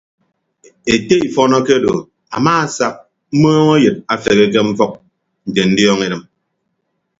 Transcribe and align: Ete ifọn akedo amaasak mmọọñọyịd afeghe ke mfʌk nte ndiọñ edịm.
Ete 0.93 1.15
ifọn 1.27 1.51
akedo 1.59 1.93
amaasak 2.35 2.95
mmọọñọyịd 3.35 3.95
afeghe 4.13 4.45
ke 4.53 4.59
mfʌk 4.69 4.91
nte 5.47 5.61
ndiọñ 5.71 5.99
edịm. 6.05 6.23